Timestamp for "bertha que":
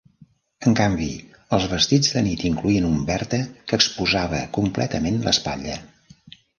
3.13-3.81